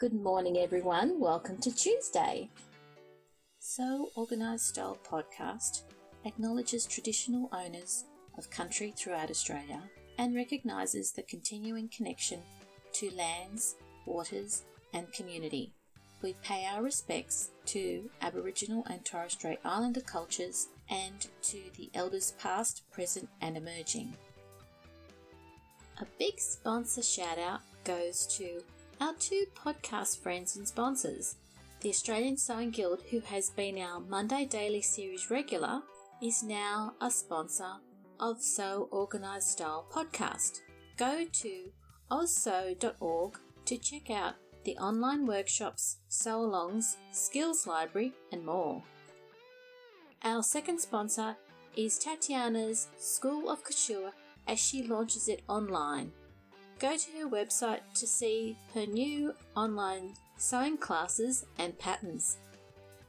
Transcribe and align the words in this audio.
Good 0.00 0.12
morning, 0.12 0.58
everyone. 0.58 1.20
Welcome 1.20 1.58
to 1.58 1.70
Tuesday. 1.70 2.50
Sew 3.60 4.10
Organised 4.16 4.70
Style 4.70 4.98
podcast 5.08 5.82
acknowledges 6.24 6.84
traditional 6.84 7.48
owners 7.52 8.02
of 8.36 8.50
country 8.50 8.90
throughout 8.90 9.30
Australia 9.30 9.80
and 10.18 10.34
recognises 10.34 11.12
the 11.12 11.22
continuing 11.22 11.88
connection 11.96 12.40
to 12.94 13.14
lands, 13.14 13.76
waters, 14.04 14.64
and 14.92 15.12
community. 15.12 15.72
We 16.22 16.34
pay 16.42 16.66
our 16.66 16.82
respects 16.82 17.50
to 17.66 18.10
Aboriginal 18.20 18.84
and 18.90 19.04
Torres 19.04 19.34
Strait 19.34 19.60
Islander 19.64 20.00
cultures 20.00 20.70
and 20.90 21.24
to 21.42 21.58
the 21.78 21.90
elders 21.94 22.34
past, 22.40 22.82
present, 22.90 23.28
and 23.40 23.56
emerging. 23.56 24.16
A 26.00 26.06
big 26.18 26.40
sponsor 26.40 27.02
shout 27.02 27.38
out 27.38 27.60
goes 27.84 28.26
to 28.38 28.60
our 29.00 29.14
two 29.14 29.44
podcast 29.54 30.22
friends 30.22 30.56
and 30.56 30.66
sponsors. 30.66 31.36
The 31.80 31.88
Australian 31.90 32.36
Sewing 32.36 32.70
Guild, 32.70 33.02
who 33.10 33.20
has 33.20 33.50
been 33.50 33.78
our 33.78 34.00
Monday 34.00 34.46
Daily 34.46 34.82
Series 34.82 35.30
regular, 35.30 35.82
is 36.22 36.42
now 36.42 36.94
a 37.00 37.10
sponsor 37.10 37.72
of 38.20 38.40
Sew 38.40 38.88
Organised 38.92 39.52
Style 39.52 39.86
podcast. 39.92 40.60
Go 40.96 41.24
to 41.32 41.70
ozsew.org 42.10 43.38
to 43.66 43.78
check 43.78 44.10
out 44.10 44.34
the 44.64 44.76
online 44.78 45.26
workshops, 45.26 45.98
sew 46.08 46.40
alongs, 46.40 46.96
skills 47.12 47.66
library, 47.66 48.12
and 48.32 48.44
more. 48.44 48.82
Our 50.22 50.42
second 50.42 50.80
sponsor 50.80 51.36
is 51.76 51.98
Tatiana's 51.98 52.88
School 52.96 53.50
of 53.50 53.62
Couture 53.62 54.12
as 54.46 54.58
she 54.58 54.84
launches 54.84 55.28
it 55.28 55.42
online. 55.48 56.12
Go 56.80 56.96
to 56.96 57.10
her 57.18 57.28
website 57.28 57.80
to 57.94 58.06
see 58.06 58.58
her 58.74 58.84
new 58.84 59.32
online 59.56 60.14
sewing 60.36 60.76
classes 60.76 61.46
and 61.58 61.78
patterns. 61.78 62.38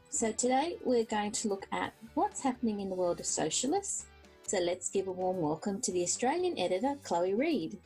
So, 0.09 0.31
today 0.31 0.77
we're 0.85 1.03
going 1.03 1.31
to 1.31 1.47
look 1.47 1.65
at 1.71 1.91
what's 2.13 2.41
happening 2.41 2.79
in 2.79 2.89
the 2.89 2.95
world 2.95 3.19
of 3.19 3.25
Sewcialists. 3.25 4.05
So, 4.45 4.59
let's 4.59 4.89
give 4.89 5.07
a 5.07 5.11
warm 5.11 5.41
welcome 5.41 5.81
to 5.81 5.91
the 5.91 6.03
Australian 6.03 6.59
editor, 6.59 6.95
Chloe 7.01 7.33
Reid. 7.33 7.79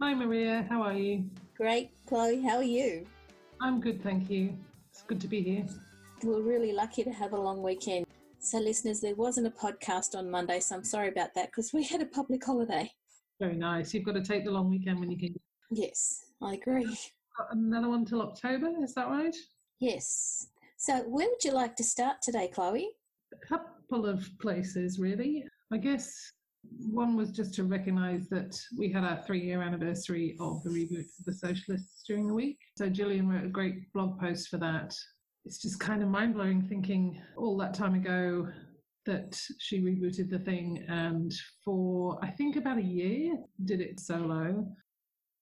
Hi, 0.00 0.14
Maria. 0.14 0.64
How 0.70 0.82
are 0.82 0.94
you? 0.94 1.24
Great, 1.56 1.90
Chloe. 2.06 2.40
How 2.40 2.58
are 2.58 2.62
you? 2.62 3.04
I'm 3.60 3.80
good, 3.80 4.02
thank 4.04 4.30
you. 4.30 4.56
It's 4.90 5.02
good 5.02 5.20
to 5.20 5.26
be 5.26 5.42
here. 5.42 5.66
We're 6.22 6.42
really 6.42 6.72
lucky 6.72 7.02
to 7.02 7.10
have 7.10 7.32
a 7.32 7.40
long 7.40 7.60
weekend. 7.60 8.06
So, 8.38 8.58
listeners, 8.58 9.00
there 9.00 9.16
wasn't 9.16 9.48
a 9.48 9.50
podcast 9.50 10.16
on 10.16 10.30
Monday, 10.30 10.60
so 10.60 10.76
I'm 10.76 10.84
sorry 10.84 11.08
about 11.08 11.34
that 11.34 11.46
because 11.46 11.72
we 11.72 11.82
had 11.82 12.02
a 12.02 12.06
public 12.06 12.44
holiday. 12.44 12.92
Very 13.42 13.56
nice. 13.56 13.92
You've 13.92 14.04
got 14.04 14.14
to 14.14 14.22
take 14.22 14.44
the 14.44 14.52
long 14.52 14.70
weekend 14.70 15.00
when 15.00 15.10
you 15.10 15.18
can. 15.18 15.34
Yes, 15.72 16.26
I 16.40 16.54
agree. 16.54 16.96
Another 17.50 17.88
one 17.88 18.04
till 18.04 18.22
October, 18.22 18.68
is 18.84 18.94
that 18.94 19.08
right? 19.08 19.34
Yes. 19.80 20.46
So, 20.76 20.98
where 21.08 21.28
would 21.28 21.42
you 21.42 21.50
like 21.50 21.74
to 21.74 21.82
start 21.82 22.22
today, 22.22 22.48
Chloe? 22.54 22.90
A 23.32 23.46
couple 23.48 24.06
of 24.06 24.24
places, 24.40 25.00
really. 25.00 25.44
I 25.72 25.78
guess 25.78 26.14
one 26.88 27.16
was 27.16 27.32
just 27.32 27.52
to 27.54 27.64
recognise 27.64 28.28
that 28.28 28.56
we 28.78 28.92
had 28.92 29.02
our 29.02 29.20
three 29.26 29.40
year 29.40 29.60
anniversary 29.60 30.36
of 30.38 30.62
the 30.62 30.70
reboot 30.70 31.06
of 31.18 31.24
the 31.26 31.32
Sewcialists 31.32 32.04
during 32.06 32.28
the 32.28 32.34
week. 32.34 32.58
So, 32.78 32.88
Gillian 32.88 33.28
wrote 33.28 33.44
a 33.44 33.48
great 33.48 33.92
blog 33.92 34.20
post 34.20 34.50
for 34.50 34.58
that. 34.58 34.94
It's 35.44 35.60
just 35.60 35.80
kind 35.80 36.04
of 36.04 36.08
mind 36.08 36.34
blowing 36.34 36.62
thinking 36.62 37.20
all 37.36 37.58
that 37.58 37.74
time 37.74 37.94
ago 37.94 38.46
that 39.06 39.38
she 39.58 39.80
rebooted 39.80 40.30
the 40.30 40.38
thing 40.38 40.84
and 40.88 41.32
for 41.64 42.18
I 42.22 42.30
think 42.30 42.56
about 42.56 42.78
a 42.78 42.82
year 42.82 43.36
did 43.64 43.80
it 43.80 44.00
solo. 44.00 44.66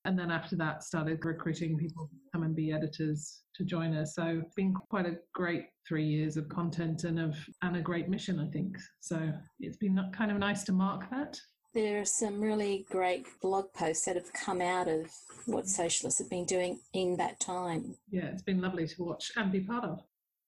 And 0.06 0.18
then 0.18 0.30
after 0.30 0.56
that 0.56 0.82
started 0.82 1.22
recruiting 1.24 1.76
people 1.76 2.06
to 2.06 2.16
come 2.32 2.42
and 2.42 2.56
be 2.56 2.72
editors 2.72 3.42
to 3.54 3.64
join 3.64 3.92
her. 3.92 4.06
So 4.06 4.40
it's 4.42 4.54
been 4.54 4.72
quite 4.72 5.04
a 5.04 5.18
great 5.34 5.66
three 5.86 6.06
years 6.06 6.38
of 6.38 6.48
content 6.48 7.04
and 7.04 7.18
of 7.18 7.36
and 7.62 7.76
a 7.76 7.82
great 7.82 8.08
mission, 8.08 8.40
I 8.40 8.48
think. 8.50 8.78
So 9.00 9.30
it's 9.58 9.76
been 9.76 10.00
kind 10.16 10.30
of 10.30 10.38
nice 10.38 10.64
to 10.64 10.72
mark 10.72 11.10
that. 11.10 11.38
There 11.72 12.00
are 12.00 12.06
some 12.06 12.40
really 12.40 12.86
great 12.90 13.26
blog 13.40 13.72
posts 13.74 14.06
that 14.06 14.16
have 14.16 14.32
come 14.32 14.60
out 14.60 14.88
of 14.88 15.08
what 15.46 15.66
mm. 15.66 15.68
Sewcialists 15.68 16.18
have 16.18 16.30
been 16.30 16.44
doing 16.44 16.80
in 16.94 17.16
that 17.18 17.38
time. 17.38 17.96
Yeah, 18.10 18.26
it's 18.26 18.42
been 18.42 18.60
lovely 18.60 18.88
to 18.88 19.04
watch 19.04 19.30
and 19.36 19.52
be 19.52 19.60
part 19.60 19.84
of. 19.84 20.00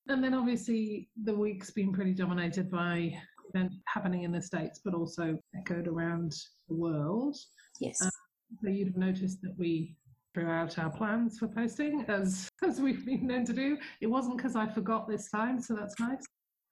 And 0.08 0.22
then 0.22 0.34
obviously 0.34 1.08
the 1.22 1.34
week's 1.34 1.70
been 1.70 1.92
pretty 1.92 2.14
dominated 2.14 2.70
by 2.70 3.16
events 3.54 3.76
happening 3.86 4.24
in 4.24 4.32
the 4.32 4.42
States, 4.42 4.80
but 4.84 4.94
also 4.94 5.38
echoed 5.56 5.86
around 5.86 6.34
the 6.68 6.74
world. 6.74 7.36
Yes. 7.80 8.02
Um, 8.02 8.10
so 8.62 8.68
you'd 8.68 8.88
have 8.88 8.96
noticed 8.96 9.40
that 9.42 9.54
we 9.56 9.96
threw 10.34 10.48
out 10.48 10.78
our 10.78 10.90
plans 10.90 11.38
for 11.38 11.48
posting 11.48 12.04
as, 12.08 12.48
as 12.66 12.80
we've 12.80 13.04
been 13.04 13.26
known 13.26 13.44
to 13.46 13.52
do. 13.52 13.78
It 14.00 14.06
wasn't 14.06 14.36
because 14.36 14.56
I 14.56 14.66
forgot 14.66 15.08
this 15.08 15.30
time, 15.30 15.60
so 15.60 15.74
that's 15.74 15.98
nice. 16.00 16.24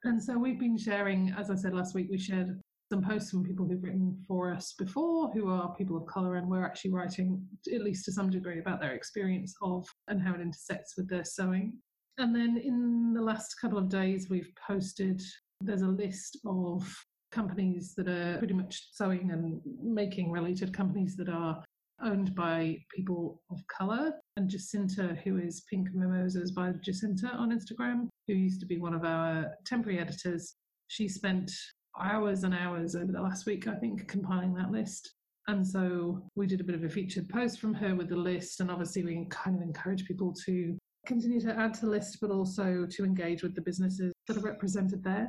And 0.04 0.22
so 0.22 0.38
we've 0.38 0.58
been 0.58 0.78
sharing, 0.78 1.34
as 1.38 1.50
I 1.50 1.54
said 1.54 1.74
last 1.74 1.94
week, 1.94 2.08
we 2.10 2.18
shared 2.18 2.58
some 2.90 3.02
posts 3.02 3.30
from 3.30 3.44
people 3.44 3.66
who've 3.66 3.82
written 3.82 4.18
for 4.26 4.52
us 4.52 4.74
before, 4.78 5.30
who 5.30 5.48
are 5.48 5.74
people 5.76 5.96
of 5.96 6.06
colour, 6.06 6.36
and 6.36 6.48
we're 6.48 6.64
actually 6.64 6.90
writing, 6.90 7.40
at 7.72 7.82
least 7.82 8.04
to 8.06 8.12
some 8.12 8.30
degree, 8.30 8.58
about 8.58 8.80
their 8.80 8.94
experience 8.94 9.54
of 9.62 9.86
and 10.08 10.20
how 10.20 10.34
it 10.34 10.40
intersects 10.40 10.96
with 10.96 11.08
their 11.08 11.24
sewing. 11.24 11.74
And 12.18 12.34
then 12.34 12.56
in 12.58 13.12
the 13.14 13.22
last 13.22 13.54
couple 13.60 13.78
of 13.78 13.88
days, 13.88 14.28
we've 14.28 14.52
posted, 14.66 15.22
there's 15.60 15.82
a 15.82 15.88
list 15.88 16.38
of 16.46 16.86
companies 17.30 17.94
that 17.96 18.08
are 18.08 18.38
pretty 18.38 18.54
much 18.54 18.88
sewing 18.92 19.30
and 19.30 19.60
making 19.82 20.30
related 20.30 20.72
companies 20.72 21.16
that 21.16 21.28
are 21.28 21.62
owned 22.02 22.34
by 22.34 22.78
people 22.94 23.42
of 23.50 23.60
colour. 23.68 24.12
And 24.36 24.48
Jacinta, 24.48 25.16
who 25.24 25.38
is 25.38 25.62
Pink 25.70 25.88
Mimosas 25.94 26.52
by 26.52 26.72
Jacinta 26.82 27.28
on 27.28 27.52
Instagram, 27.52 28.08
who 28.26 28.34
used 28.34 28.60
to 28.60 28.66
be 28.66 28.78
one 28.78 28.94
of 28.94 29.04
our 29.04 29.52
temporary 29.66 29.98
editors, 29.98 30.54
she 30.88 31.08
spent 31.08 31.50
hours 31.98 32.44
and 32.44 32.54
hours 32.54 32.94
over 32.94 33.12
the 33.12 33.20
last 33.20 33.46
week, 33.46 33.66
I 33.68 33.74
think, 33.76 34.08
compiling 34.08 34.54
that 34.54 34.70
list. 34.70 35.14
And 35.48 35.66
so 35.66 36.22
we 36.36 36.46
did 36.46 36.60
a 36.60 36.64
bit 36.64 36.74
of 36.74 36.84
a 36.84 36.88
featured 36.88 37.28
post 37.28 37.60
from 37.60 37.74
her 37.74 37.94
with 37.94 38.08
the 38.08 38.16
list. 38.16 38.60
And 38.60 38.70
obviously, 38.70 39.04
we 39.04 39.26
kind 39.30 39.56
of 39.56 39.62
encourage 39.62 40.04
people 40.04 40.34
to 40.46 40.76
continue 41.06 41.40
to 41.40 41.56
add 41.56 41.74
to 41.74 41.82
the 41.82 41.90
list, 41.90 42.18
but 42.20 42.30
also 42.30 42.86
to 42.90 43.04
engage 43.04 43.42
with 43.42 43.54
the 43.54 43.60
businesses 43.60 44.12
that 44.26 44.36
are 44.36 44.40
represented 44.40 45.02
there. 45.02 45.28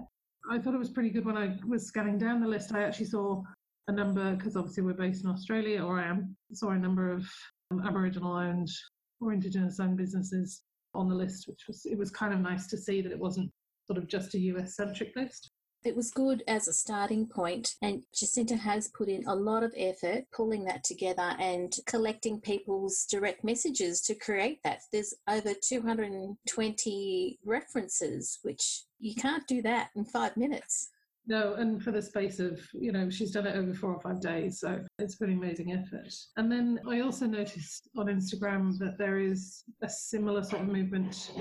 I 0.49 0.59
thought 0.59 0.73
it 0.73 0.79
was 0.79 0.89
pretty 0.89 1.09
good 1.09 1.25
when 1.25 1.37
I 1.37 1.57
was 1.67 1.85
scanning 1.85 2.17
down 2.17 2.41
the 2.41 2.47
list. 2.47 2.73
I 2.73 2.83
actually 2.83 3.05
saw 3.05 3.43
a 3.87 3.91
number, 3.91 4.35
because 4.35 4.55
obviously 4.55 4.83
we're 4.83 4.93
based 4.93 5.23
in 5.23 5.29
Australia, 5.29 5.83
or 5.83 5.99
I 5.99 6.07
am, 6.07 6.35
saw 6.53 6.69
a 6.69 6.77
number 6.77 7.11
of 7.11 7.25
um, 7.71 7.85
Aboriginal 7.85 8.33
owned 8.33 8.69
or 9.19 9.33
Indigenous 9.33 9.79
owned 9.79 9.97
businesses 9.97 10.63
on 10.93 11.07
the 11.07 11.15
list, 11.15 11.47
which 11.47 11.61
was, 11.67 11.85
it 11.85 11.97
was 11.97 12.09
kind 12.09 12.33
of 12.33 12.39
nice 12.39 12.67
to 12.67 12.77
see 12.77 13.01
that 13.01 13.11
it 13.11 13.19
wasn't 13.19 13.49
sort 13.87 13.97
of 13.97 14.07
just 14.07 14.33
a 14.33 14.39
US 14.39 14.75
centric 14.75 15.13
list. 15.15 15.50
It 15.83 15.95
was 15.95 16.11
good 16.11 16.43
as 16.47 16.67
a 16.67 16.73
starting 16.73 17.25
point, 17.25 17.75
and 17.81 18.03
Jacinta 18.13 18.55
has 18.55 18.89
put 18.89 19.09
in 19.09 19.25
a 19.25 19.35
lot 19.35 19.63
of 19.63 19.73
effort 19.75 20.25
pulling 20.31 20.63
that 20.65 20.83
together 20.83 21.35
and 21.39 21.75
collecting 21.87 22.39
people's 22.39 23.07
direct 23.09 23.43
messages 23.43 24.01
to 24.01 24.13
create 24.13 24.59
that. 24.63 24.81
There's 24.91 25.15
over 25.27 25.53
220 25.55 27.39
references, 27.43 28.37
which 28.43 28.83
you 28.99 29.15
can't 29.15 29.47
do 29.47 29.63
that 29.63 29.89
in 29.95 30.05
five 30.05 30.37
minutes. 30.37 30.91
No, 31.25 31.55
and 31.55 31.81
for 31.81 31.91
the 31.91 32.01
space 32.01 32.39
of, 32.39 32.59
you 32.73 32.91
know, 32.91 33.09
she's 33.09 33.31
done 33.31 33.47
it 33.47 33.55
over 33.55 33.73
four 33.73 33.95
or 33.95 34.01
five 34.01 34.19
days, 34.21 34.59
so 34.59 34.83
it's 34.99 35.15
pretty 35.15 35.33
amazing 35.33 35.71
effort. 35.71 36.13
And 36.37 36.51
then 36.51 36.79
I 36.87 37.01
also 37.01 37.25
noticed 37.25 37.89
on 37.97 38.05
Instagram 38.05 38.77
that 38.79 38.97
there 38.99 39.19
is 39.19 39.63
a 39.81 39.89
similar 39.89 40.43
sort 40.43 40.63
of 40.63 40.67
movement 40.67 41.31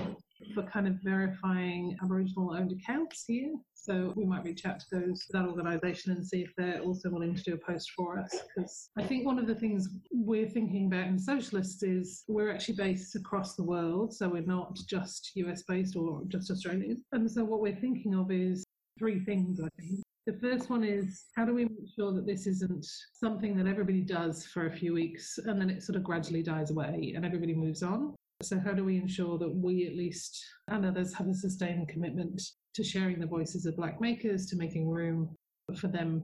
for 0.53 0.63
kind 0.63 0.87
of 0.87 0.95
verifying 1.03 1.97
Aboriginal 2.03 2.53
owned 2.53 2.71
accounts 2.71 3.23
here. 3.27 3.53
So 3.73 4.13
we 4.15 4.25
might 4.25 4.43
reach 4.43 4.65
out 4.65 4.79
to 4.79 4.85
those 4.91 5.25
that 5.31 5.45
organisation 5.45 6.11
and 6.11 6.25
see 6.25 6.41
if 6.41 6.51
they're 6.55 6.81
also 6.81 7.09
willing 7.09 7.35
to 7.35 7.43
do 7.43 7.53
a 7.55 7.57
post 7.57 7.91
for 7.95 8.19
us. 8.19 8.35
Because 8.55 8.89
I 8.97 9.03
think 9.03 9.25
one 9.25 9.39
of 9.39 9.47
the 9.47 9.55
things 9.55 9.89
we're 10.11 10.49
thinking 10.49 10.85
about 10.85 11.07
in 11.07 11.17
Sewcialists 11.17 11.81
is 11.81 12.23
we're 12.27 12.51
actually 12.51 12.75
based 12.75 13.15
across 13.15 13.55
the 13.55 13.63
world, 13.63 14.13
so 14.13 14.29
we're 14.29 14.43
not 14.43 14.77
just 14.87 15.31
US 15.35 15.63
based 15.63 15.95
or 15.95 16.21
just 16.27 16.51
Australian. 16.51 17.03
And 17.11 17.29
so 17.29 17.43
what 17.43 17.61
we're 17.61 17.75
thinking 17.75 18.13
of 18.13 18.31
is 18.31 18.63
three 18.99 19.23
things, 19.25 19.59
I 19.59 19.67
think. 19.79 20.01
The 20.27 20.33
first 20.33 20.69
one 20.69 20.83
is 20.83 21.25
how 21.35 21.45
do 21.45 21.55
we 21.55 21.65
make 21.65 21.89
sure 21.95 22.13
that 22.13 22.27
this 22.27 22.45
isn't 22.45 22.85
something 23.13 23.57
that 23.57 23.65
everybody 23.65 24.01
does 24.01 24.45
for 24.45 24.67
a 24.67 24.71
few 24.71 24.93
weeks 24.93 25.39
and 25.39 25.59
then 25.59 25.71
it 25.71 25.81
sort 25.81 25.95
of 25.95 26.03
gradually 26.03 26.43
dies 26.43 26.69
away 26.69 27.13
and 27.15 27.25
everybody 27.25 27.55
moves 27.55 27.81
on? 27.81 28.13
So, 28.43 28.59
how 28.59 28.73
do 28.73 28.83
we 28.83 28.97
ensure 28.97 29.37
that 29.37 29.53
we 29.53 29.85
at 29.87 29.95
least 29.95 30.43
and 30.67 30.85
others 30.85 31.13
have 31.13 31.27
a 31.27 31.33
sustained 31.33 31.87
commitment 31.87 32.41
to 32.73 32.83
sharing 32.83 33.19
the 33.19 33.27
voices 33.27 33.65
of 33.65 33.77
Black 33.77 34.01
makers, 34.01 34.47
to 34.47 34.55
making 34.55 34.89
room 34.89 35.35
for 35.77 35.87
them 35.87 36.23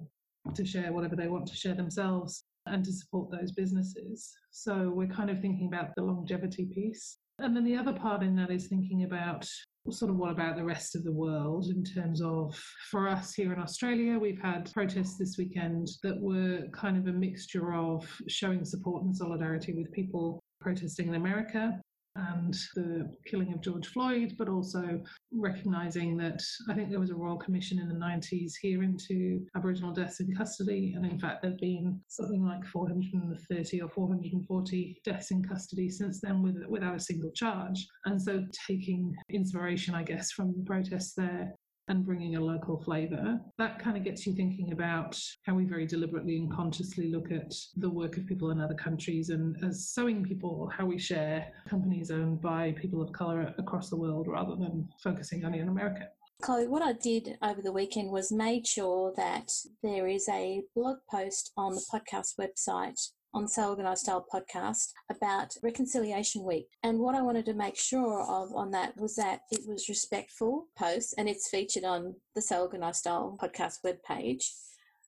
to 0.56 0.66
share 0.66 0.92
whatever 0.92 1.16
they 1.16 1.28
want 1.28 1.46
to 1.48 1.56
share 1.56 1.76
themselves 1.76 2.44
and 2.66 2.84
to 2.84 2.92
support 2.92 3.30
those 3.32 3.52
businesses? 3.52 4.34
So, 4.50 4.90
we're 4.90 5.08
kind 5.08 5.30
of 5.30 5.42
thinking 5.42 5.68
about 5.68 5.94
the 5.96 6.04
longevity 6.04 6.66
piece. 6.66 7.18
And 7.40 7.56
then 7.56 7.64
the 7.64 7.78
other 7.78 7.94
part 7.94 8.24
in 8.24 8.36
that 8.38 8.50
is 8.50 8.68
thinking 8.68 9.04
about 9.04 9.48
sort 9.92 10.10
of 10.10 10.18
what 10.18 10.32
about 10.32 10.58
the 10.58 10.66
rest 10.66 10.96
of 10.96 11.04
the 11.04 11.12
world 11.12 11.68
in 11.68 11.84
terms 11.84 12.22
of 12.22 12.56
for 12.90 13.08
us 13.08 13.34
here 13.34 13.54
in 13.54 13.60
Australia, 13.60 14.18
we've 14.18 14.42
had 14.42 14.72
protests 14.74 15.18
this 15.18 15.38
weekend 15.38 15.88
that 16.04 16.20
were 16.20 16.64
kind 16.74 16.98
of 16.98 17.08
a 17.08 17.18
mixture 17.18 17.74
of 17.74 18.10
showing 18.28 18.66
support 18.66 19.04
and 19.04 19.16
solidarity 19.16 19.74
with 19.74 19.92
people 19.92 20.40
protesting 20.60 21.08
in 21.10 21.16
America 21.16 21.80
and 22.18 22.54
the 22.76 23.10
killing 23.26 23.54
of 23.54 23.62
George 23.62 23.88
Floyd, 23.88 24.34
but 24.38 24.50
also 24.50 25.02
recognizing 25.32 26.18
that 26.18 26.42
I 26.70 26.74
think 26.74 26.90
there 26.90 27.00
was 27.00 27.12
a 27.12 27.16
Royal 27.16 27.38
Commission 27.38 27.80
in 27.80 27.88
the 27.88 27.94
90s 27.94 28.54
here 28.62 28.84
into 28.84 29.46
Aboriginal 29.56 29.94
deaths 29.94 30.20
in 30.20 30.34
custody. 30.36 30.94
And 30.96 31.06
in 31.06 31.20
fact, 31.20 31.42
there 31.42 31.52
have 31.52 31.60
been 31.60 32.00
something 32.08 32.44
like 32.44 32.66
430 32.66 33.82
or 33.82 33.90
440 33.90 35.02
deaths 35.04 35.32
in 35.32 35.44
custody 35.44 35.90
since 35.90 36.20
then 36.22 36.42
with, 36.42 36.58
without 36.68 36.96
a 36.96 37.00
single 37.00 37.32
charge. 37.32 37.86
And 38.06 38.22
so 38.22 38.44
taking 38.68 39.16
inspiration, 39.30 39.96
I 39.96 40.04
guess, 40.04 40.32
from 40.32 40.54
the 40.58 40.64
protests 40.64 41.14
there 41.16 41.54
and 41.88 42.06
bringing 42.06 42.36
a 42.36 42.42
local 42.42 42.82
flavour. 42.84 43.40
That 43.58 43.80
kind 43.80 43.98
of 43.98 44.04
gets 44.04 44.26
you 44.26 44.34
thinking 44.34 44.72
about 44.72 45.20
how 45.44 45.56
we 45.56 45.66
very 45.66 45.86
deliberately 45.86 46.38
and 46.38 46.52
consciously 46.52 47.10
look 47.10 47.32
at 47.32 47.54
the 47.78 47.90
work 47.90 48.18
of 48.18 48.26
people 48.26 48.52
in 48.52 48.60
other 48.60 48.76
countries 48.76 49.30
and 49.30 49.56
as 49.64 49.90
sewing 49.90 50.24
people, 50.24 50.70
how 50.76 50.86
we 50.86 51.00
share 51.00 51.48
companies 51.70 52.12
owned 52.12 52.42
by 52.42 52.74
people 52.74 53.02
of 53.02 53.12
colour 53.14 53.54
across 53.58 53.90
the 53.90 53.98
world 53.98 54.28
rather 54.28 54.56
than 54.56 54.88
focusing 55.02 55.46
only 55.46 55.62
on 55.62 55.70
America. 55.70 56.10
Chloe, 56.44 56.68
what 56.68 56.84
I 56.84 56.94
did 56.94 57.36
over 57.42 57.64
the 57.64 57.72
weekend 57.72 58.12
was 58.12 58.32
made 58.32 58.68
sure 58.68 59.12
that 59.18 59.52
there 59.82 60.08
is 60.08 60.30
a 60.30 60.62
blog 60.76 60.98
post 61.10 61.52
on 61.58 61.74
the 61.74 61.84
podcast 61.92 62.38
website 62.40 63.10
on 63.38 63.48
Sew 63.48 63.70
Organised 63.70 64.02
Style 64.02 64.26
podcast 64.34 64.94
about 65.12 65.56
Reconciliation 65.62 66.44
Week. 66.44 66.70
And 66.82 66.98
what 66.98 67.14
I 67.14 67.22
wanted 67.22 67.46
to 67.46 67.54
make 67.54 67.78
sure 67.78 68.24
of 68.24 68.52
on 68.56 68.72
that 68.72 68.98
was 68.98 69.16
that 69.18 69.42
it 69.52 69.62
was 69.68 69.88
respectful 69.88 70.66
post 70.76 71.14
and 71.20 71.30
it's 71.30 71.48
featured 71.48 71.84
on 71.84 72.16
the 72.34 72.42
Sew 72.42 72.64
Organised 72.64 73.02
Style 73.02 73.38
podcast 73.40 73.76
webpage. 73.86 74.44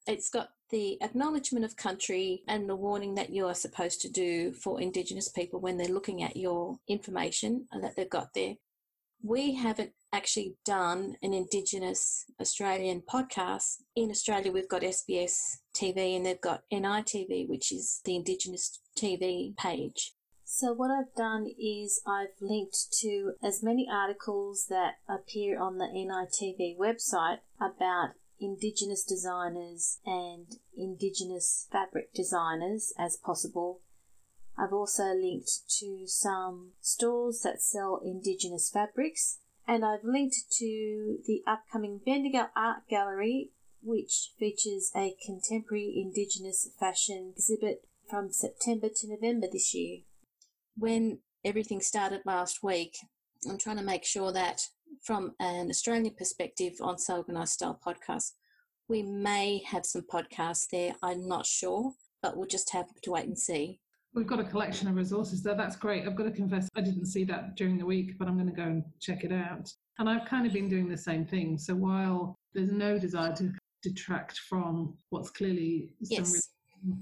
It's 0.05 0.29
got 0.29 0.49
the 0.69 1.01
acknowledgement 1.01 1.65
of 1.65 1.75
country 1.75 2.43
and 2.47 2.69
the 2.69 2.75
warning 2.75 3.15
that 3.15 3.31
you 3.31 3.47
are 3.47 3.55
supposed 3.55 3.99
to 4.01 4.11
do 4.11 4.53
for 4.53 4.79
Indigenous 4.79 5.29
people 5.29 5.59
when 5.59 5.77
they're 5.77 5.87
looking 5.87 6.21
at 6.21 6.37
your 6.37 6.77
information 6.87 7.67
that 7.81 7.95
they've 7.95 8.07
got 8.07 8.35
there. 8.35 8.53
We 9.23 9.55
haven't 9.55 9.93
actually 10.13 10.53
done 10.65 11.15
an 11.23 11.33
Indigenous 11.33 12.25
Australian 12.39 13.01
podcast. 13.01 13.77
In 13.95 14.11
Australia, 14.11 14.51
we've 14.51 14.69
got 14.69 14.83
SBS 14.83 15.57
TV 15.79 16.15
and 16.15 16.25
they've 16.25 16.41
got 16.41 16.63
NITV, 16.71 17.47
which 17.47 17.71
is 17.71 18.01
the 18.03 18.15
Indigenous 18.15 18.79
TV 18.97 19.55
page. 19.55 20.13
So, 20.43 20.73
what 20.73 20.89
I've 20.89 21.13
done 21.15 21.47
is 21.59 22.01
I've 22.07 22.41
linked 22.41 22.91
to 23.01 23.33
as 23.43 23.63
many 23.63 23.87
articles 23.89 24.65
that 24.69 24.95
appear 25.07 25.61
on 25.61 25.77
the 25.77 25.85
NITV 25.85 26.77
website 26.77 27.39
about 27.61 28.15
Indigenous 28.39 29.03
designers 29.03 29.99
and 30.05 30.47
Indigenous 30.75 31.67
fabric 31.71 32.13
designers 32.13 32.93
as 32.97 33.17
possible. 33.17 33.81
I've 34.57 34.73
also 34.73 35.13
linked 35.13 35.69
to 35.79 36.03
some 36.05 36.71
stores 36.81 37.41
that 37.41 37.61
sell 37.61 38.01
Indigenous 38.03 38.69
fabrics 38.69 39.39
and 39.67 39.85
I've 39.85 40.03
linked 40.03 40.51
to 40.53 41.19
the 41.27 41.43
upcoming 41.45 41.99
Bendigo 42.03 42.47
Art 42.55 42.87
Gallery, 42.89 43.51
which 43.81 44.31
features 44.37 44.91
a 44.95 45.15
contemporary 45.25 45.93
Indigenous 45.95 46.69
fashion 46.79 47.33
exhibit 47.35 47.81
from 48.09 48.31
September 48.31 48.87
to 48.95 49.07
November 49.07 49.47
this 49.51 49.73
year. 49.73 49.99
When 50.75 51.19
everything 51.43 51.81
started 51.81 52.21
last 52.25 52.63
week, 52.63 52.97
I'm 53.49 53.57
trying 53.57 53.77
to 53.77 53.83
make 53.83 54.05
sure 54.05 54.31
that 54.33 54.61
from 55.03 55.35
an 55.39 55.69
Australian 55.69 56.15
perspective 56.15 56.73
on 56.81 56.97
Sew 56.97 57.17
Organised 57.17 57.53
Style 57.53 57.79
podcast, 57.85 58.31
we 58.87 59.03
may 59.03 59.61
have 59.67 59.85
some 59.85 60.01
podcasts 60.01 60.67
there. 60.71 60.95
I'm 61.03 61.27
not 61.27 61.45
sure, 61.45 61.93
but 62.21 62.35
we'll 62.35 62.47
just 62.47 62.73
have 62.73 62.87
to 63.03 63.11
wait 63.11 63.27
and 63.27 63.37
see. 63.37 63.79
We've 64.13 64.27
got 64.27 64.39
a 64.39 64.43
collection 64.43 64.87
of 64.87 64.95
resources 64.95 65.43
there. 65.43 65.55
That's 65.55 65.75
great. 65.75 66.07
I've 66.07 66.15
got 66.15 66.23
to 66.23 66.31
confess, 66.31 66.67
I 66.75 66.81
didn't 66.81 67.05
see 67.05 67.23
that 67.25 67.55
during 67.55 67.77
the 67.77 67.85
week, 67.85 68.17
but 68.17 68.27
I'm 68.27 68.35
going 68.35 68.49
to 68.49 68.55
go 68.55 68.63
and 68.63 68.83
check 68.99 69.23
it 69.23 69.31
out. 69.31 69.71
And 69.99 70.09
I've 70.09 70.27
kind 70.27 70.47
of 70.47 70.53
been 70.53 70.67
doing 70.67 70.89
the 70.89 70.97
same 70.97 71.25
thing. 71.25 71.59
So 71.59 71.75
while 71.75 72.35
there's 72.53 72.71
no 72.71 72.97
desire 72.97 73.35
to 73.35 73.53
detract 73.83 74.39
from 74.49 74.95
what's 75.09 75.29
clearly 75.29 75.93
some 76.03 76.23
yes. 76.23 76.49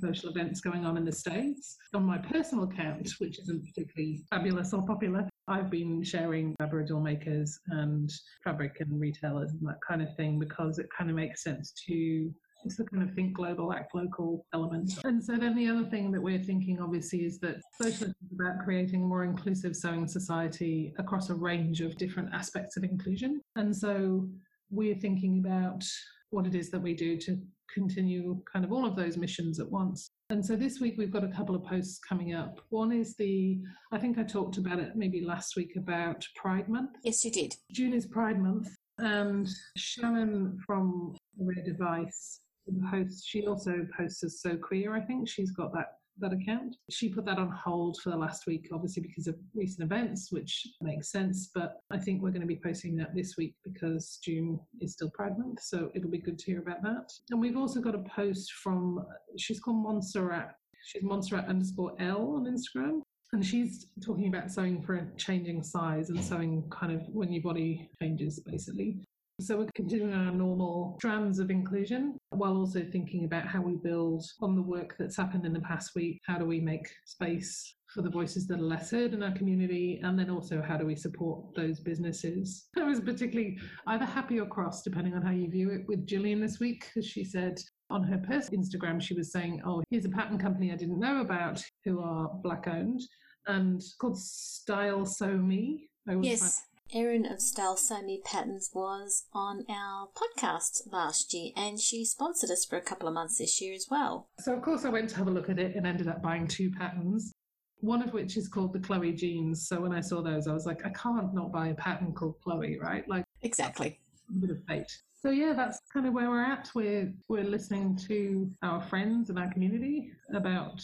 social 0.01 0.29
events 0.29 0.61
going 0.61 0.85
on 0.85 0.97
in 0.97 1.05
the 1.05 1.11
States, 1.11 1.77
on 1.93 2.03
my 2.03 2.17
personal 2.17 2.65
account, 2.65 3.09
which 3.19 3.39
isn't 3.39 3.65
particularly 3.65 4.23
fabulous 4.29 4.73
or 4.73 4.85
popular, 4.85 5.27
I've 5.47 5.69
been 5.69 6.03
sharing 6.03 6.55
Aboriginal 6.59 7.01
makers 7.01 7.57
and 7.67 8.11
fabric 8.43 8.77
and 8.79 8.99
retailers 8.99 9.51
and 9.51 9.61
that 9.67 9.79
kind 9.87 10.01
of 10.01 10.15
thing 10.15 10.39
because 10.39 10.77
it 10.79 10.87
kind 10.95 11.09
of 11.09 11.15
makes 11.15 11.43
sense 11.43 11.73
to 11.87 12.33
it's 12.65 12.75
the 12.75 12.85
kind 12.85 13.07
of 13.07 13.13
think 13.13 13.33
global, 13.33 13.71
act 13.71 13.93
local 13.95 14.45
element. 14.53 14.91
And 15.03 15.23
so 15.23 15.37
then 15.37 15.55
the 15.55 15.69
other 15.69 15.85
thing 15.85 16.11
that 16.11 16.21
we're 16.21 16.43
thinking 16.43 16.79
obviously 16.81 17.19
is 17.19 17.39
that 17.39 17.57
socialism 17.81 18.15
is 18.25 18.31
about 18.33 18.59
creating 18.63 19.03
a 19.03 19.05
more 19.05 19.23
inclusive 19.23 19.75
sewing 19.75 20.07
society 20.07 20.93
across 20.97 21.29
a 21.29 21.35
range 21.35 21.81
of 21.81 21.95
different 21.97 22.33
aspects 22.33 22.75
of 22.75 22.83
inclusion. 22.83 23.41
And 23.55 23.75
so 23.75 24.27
we're 24.69 24.95
thinking 24.95 25.39
about 25.45 25.83
what 26.31 26.45
it 26.45 26.55
is 26.55 26.69
that 26.71 26.81
we 26.81 26.93
do 26.93 27.17
to 27.17 27.39
continue 27.73 28.41
kind 28.51 28.65
of 28.65 28.71
all 28.71 28.85
of 28.85 28.95
those 28.95 29.17
missions 29.17 29.59
at 29.59 29.69
once. 29.69 30.07
And 30.29 30.45
so 30.45 30.55
this 30.55 30.79
week 30.79 30.95
we've 30.97 31.11
got 31.11 31.23
a 31.23 31.29
couple 31.29 31.55
of 31.55 31.63
posts 31.63 31.99
coming 31.99 32.33
up. 32.33 32.59
One 32.69 32.91
is 32.91 33.15
the, 33.15 33.59
I 33.91 33.97
think 33.97 34.17
I 34.17 34.23
talked 34.23 34.57
about 34.57 34.79
it 34.79 34.95
maybe 34.95 35.21
last 35.21 35.55
week 35.55 35.73
about 35.77 36.25
Pride 36.35 36.67
Month. 36.69 36.91
Yes, 37.03 37.23
you 37.23 37.31
did. 37.31 37.53
June 37.71 37.93
is 37.93 38.05
Pride 38.05 38.41
Month. 38.41 38.67
And 38.99 39.47
Shannon 39.77 40.57
from 40.65 41.15
Red 41.39 41.65
Device 41.65 42.41
host. 42.89 43.25
She 43.25 43.45
also 43.45 43.87
posts 43.97 44.23
as 44.23 44.41
So 44.41 44.57
Queer, 44.57 44.95
I 44.95 45.01
think. 45.01 45.29
She's 45.29 45.51
got 45.51 45.71
that 45.73 45.93
that 46.19 46.33
account. 46.33 46.75
She 46.89 47.09
put 47.09 47.25
that 47.25 47.37
on 47.37 47.51
hold 47.51 47.97
for 48.01 48.09
the 48.09 48.17
last 48.17 48.47
week, 48.47 48.69
obviously 48.73 49.01
because 49.01 49.27
of 49.27 49.35
recent 49.53 49.83
events, 49.83 50.31
which 50.31 50.65
makes 50.81 51.11
sense. 51.11 51.49
But 51.53 51.77
I 51.91 51.97
think 51.97 52.21
we're 52.21 52.31
going 52.31 52.41
to 52.41 52.47
be 52.47 52.59
posting 52.63 52.95
that 52.97 53.15
this 53.15 53.35
week 53.37 53.55
because 53.63 54.19
June 54.23 54.59
is 54.81 54.93
still 54.93 55.11
Pride 55.11 55.37
Month, 55.37 55.61
so 55.61 55.89
it'll 55.95 56.09
be 56.09 56.17
good 56.17 56.39
to 56.39 56.45
hear 56.45 56.59
about 56.59 56.81
that. 56.83 57.11
And 57.31 57.39
we've 57.39 57.57
also 57.57 57.79
got 57.79 57.95
a 57.95 58.03
post 58.15 58.51
from 58.53 59.05
she's 59.37 59.59
called 59.59 59.83
Montserrat. 59.83 60.55
She's 60.85 61.03
Montserrat 61.03 61.47
underscore 61.47 61.93
L 61.99 62.35
on 62.35 62.45
Instagram. 62.45 63.01
And 63.33 63.45
she's 63.45 63.87
talking 64.03 64.29
about 64.29 64.51
sewing 64.51 64.81
for 64.81 64.95
a 64.95 65.07
changing 65.17 65.61
size 65.61 66.09
and 66.09 66.23
sewing 66.23 66.63
kind 66.69 66.93
of 66.93 67.01
when 67.09 67.33
your 67.33 67.43
body 67.43 67.89
changes, 68.01 68.39
basically. 68.39 69.01
So 69.39 69.55
we're 69.55 69.67
continuing 69.75 70.15
our 70.15 70.31
normal 70.31 70.95
strands 70.97 71.37
of 71.37 71.51
inclusion 71.51 72.17
while 72.31 72.57
also 72.57 72.83
thinking 72.91 73.25
about 73.25 73.45
how 73.45 73.61
we 73.61 73.75
build 73.75 74.25
on 74.41 74.55
the 74.55 74.63
work 74.63 74.95
that's 74.97 75.15
happened 75.15 75.45
in 75.45 75.53
the 75.53 75.59
past 75.59 75.91
week. 75.93 76.19
How 76.25 76.39
do 76.39 76.45
we 76.45 76.59
make 76.59 76.89
space 77.05 77.75
for 77.93 78.01
the 78.01 78.09
voices 78.09 78.47
that 78.47 78.59
are 78.59 78.63
less 78.63 78.89
heard 78.89 79.13
in 79.13 79.21
our 79.21 79.31
community? 79.33 80.01
And 80.03 80.17
then 80.17 80.31
also 80.31 80.59
how 80.59 80.75
do 80.75 80.87
we 80.87 80.95
support 80.95 81.53
those 81.55 81.79
businesses? 81.79 82.67
I 82.77 82.81
was 82.81 82.99
particularly 82.99 83.59
either 83.85 84.05
happy 84.05 84.39
or 84.39 84.47
cross, 84.47 84.81
depending 84.81 85.13
on 85.13 85.21
how 85.21 85.31
you 85.31 85.51
view 85.51 85.69
it, 85.69 85.87
with 85.87 86.07
Gillian 86.07 86.41
this 86.41 86.59
week, 86.59 86.87
because 86.87 87.07
she 87.07 87.23
said 87.23 87.59
on 87.91 88.01
her 88.05 88.17
personal 88.17 88.63
Instagram, 88.63 88.99
she 88.99 89.13
was 89.13 89.31
saying, 89.31 89.61
Oh, 89.63 89.83
here's 89.91 90.05
a 90.05 90.09
pattern 90.09 90.39
company 90.39 90.71
I 90.71 90.77
didn't 90.77 90.99
know 90.99 91.21
about 91.21 91.63
who 91.85 91.99
are 92.01 92.31
black 92.41 92.67
owned 92.67 93.01
and 93.45 93.83
called 94.01 94.17
Style 94.17 95.05
Sew 95.05 95.37
Me. 95.37 95.89
yes. 96.21 96.63
Erin 96.93 97.25
of 97.25 97.41
Style 97.41 97.75
Sew 97.75 98.17
Patterns 98.23 98.69
was 98.73 99.25
on 99.33 99.65
our 99.69 100.07
podcast 100.15 100.91
last 100.91 101.33
year 101.33 101.51
and 101.55 101.79
she 101.79 102.05
sponsored 102.05 102.49
us 102.49 102.65
for 102.65 102.77
a 102.77 102.81
couple 102.81 103.07
of 103.07 103.13
months 103.13 103.37
this 103.37 103.61
year 103.61 103.73
as 103.73 103.87
well. 103.89 104.27
So, 104.39 104.53
of 104.53 104.61
course, 104.61 104.85
I 104.85 104.89
went 104.89 105.09
to 105.09 105.17
have 105.17 105.27
a 105.27 105.31
look 105.31 105.49
at 105.49 105.59
it 105.59 105.75
and 105.75 105.85
ended 105.85 106.07
up 106.07 106.21
buying 106.21 106.47
two 106.47 106.71
patterns, 106.71 107.31
one 107.79 108.01
of 108.01 108.13
which 108.13 108.37
is 108.37 108.47
called 108.47 108.73
the 108.73 108.79
Chloe 108.79 109.13
jeans. 109.13 109.67
So, 109.67 109.81
when 109.81 109.93
I 109.93 110.01
saw 110.01 110.21
those, 110.21 110.47
I 110.47 110.53
was 110.53 110.65
like, 110.65 110.85
I 110.85 110.89
can't 110.89 111.33
not 111.33 111.51
buy 111.51 111.69
a 111.69 111.75
pattern 111.75 112.13
called 112.13 112.35
Chloe, 112.43 112.77
right? 112.79 113.07
Like, 113.07 113.25
exactly. 113.41 113.99
A 114.29 114.39
bit 114.39 114.51
of 114.51 114.63
fate. 114.67 114.91
So 115.19 115.31
yeah, 115.31 115.53
that's 115.53 115.79
kind 115.91 116.05
of 116.05 116.13
where 116.13 116.29
we're 116.29 116.43
at. 116.43 116.69
We're 116.75 117.11
we're 117.27 117.43
listening 117.43 117.97
to 118.07 118.51
our 118.61 118.81
friends 118.83 119.29
and 119.29 119.39
our 119.39 119.51
community 119.51 120.11
about 120.33 120.81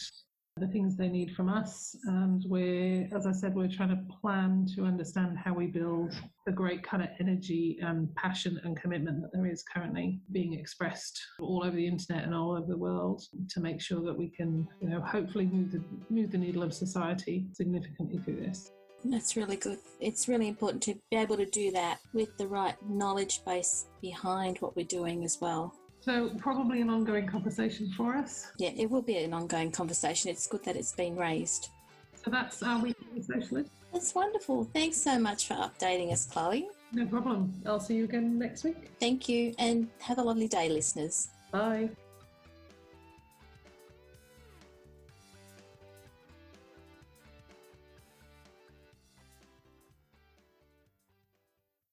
the 0.57 0.67
things 0.67 0.95
they 0.95 1.07
need 1.07 1.36
from 1.36 1.50
us. 1.50 1.95
And 2.05 2.43
we're, 2.48 3.10
as 3.15 3.25
I 3.25 3.31
said, 3.31 3.55
we're 3.55 3.67
trying 3.67 3.89
to 3.89 4.00
plan 4.22 4.67
to 4.75 4.86
understand 4.86 5.38
how 5.38 5.53
we 5.53 5.67
build 5.67 6.13
the 6.45 6.51
great 6.51 6.83
kind 6.83 7.01
of 7.01 7.10
energy 7.19 7.79
and 7.81 8.13
passion 8.15 8.60
and 8.63 8.79
commitment 8.79 9.22
that 9.22 9.31
there 9.33 9.48
is 9.48 9.63
currently 9.63 10.19
being 10.31 10.53
expressed 10.53 11.19
all 11.39 11.63
over 11.65 11.75
the 11.75 11.88
internet 11.88 12.24
and 12.24 12.36
all 12.36 12.51
over 12.51 12.67
the 12.67 12.77
world 12.77 13.24
to 13.50 13.60
make 13.60 13.81
sure 13.81 14.01
that 14.01 14.17
we 14.17 14.29
can, 14.29 14.67
you 14.79 14.89
know, 14.89 15.01
hopefully 15.01 15.45
move 15.45 15.72
the, 15.72 15.83
move 16.10 16.31
the 16.31 16.38
needle 16.38 16.62
of 16.63 16.74
society 16.74 17.48
significantly 17.53 18.19
through 18.19 18.41
this. 18.45 18.72
That's 19.05 19.36
really 19.36 19.57
good. 19.57 19.79
It's 20.00 20.29
really 20.29 20.48
important 20.48 20.81
to 20.83 20.95
be 21.12 21.17
able 21.17 21.36
to 21.36 21.45
do 21.45 21.72
that 21.72 22.00
with 22.13 22.38
the 22.38 22.48
right 22.48 22.75
knowledge 22.88 23.43
base 23.43 23.88
behind 24.01 24.60
what 24.60 24.77
we're 24.77 24.86
doing 24.86 25.25
as 25.25 25.39
well. 25.41 25.74
So, 26.03 26.31
probably 26.38 26.81
an 26.81 26.89
ongoing 26.89 27.27
conversation 27.27 27.89
for 27.95 28.15
us. 28.15 28.51
Yeah, 28.57 28.72
it 28.75 28.91
will 28.91 29.01
be 29.01 29.17
an 29.19 29.33
ongoing 29.33 29.72
conversation. 29.72 30.29
It's 30.29 30.48
good 30.48 30.62
that 30.65 30.75
it's 30.75 30.91
been 30.91 31.15
raised. 31.15 31.69
So, 32.22 32.29
that's 32.29 32.62
our 32.62 32.81
weekly 32.81 33.22
Sewcialist. 33.22 33.69
That's 33.93 34.13
wonderful. 34.13 34.65
Thanks 34.74 34.98
so 34.98 35.17
much 35.17 35.48
for 35.48 35.53
updating 35.53 36.12
us, 36.12 36.25
Chloe. 36.25 36.67
No 36.91 37.05
problem. 37.05 37.53
I'll 37.65 37.79
see 37.79 37.95
you 37.95 38.03
again 38.03 38.38
next 38.38 38.65
week. 38.65 38.91
Thank 39.00 39.29
you, 39.29 39.53
and 39.57 39.88
have 40.00 40.17
a 40.17 40.24
lovely 40.24 40.50
day, 40.50 40.67
listeners. 40.67 41.29
Bye. 41.51 41.89